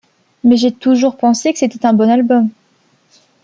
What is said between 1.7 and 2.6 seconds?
un bon album.